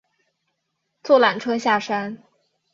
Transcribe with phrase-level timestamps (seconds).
[1.03, 2.23] 坐缆车下山